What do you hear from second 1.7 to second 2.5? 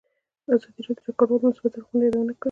اړخونو یادونه کړې.